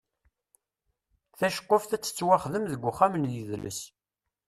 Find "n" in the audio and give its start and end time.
3.17-3.29